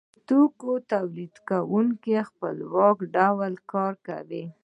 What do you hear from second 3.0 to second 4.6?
ډول کار کوي